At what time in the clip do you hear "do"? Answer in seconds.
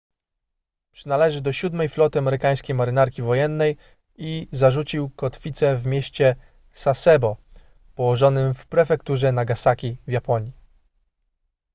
1.41-1.53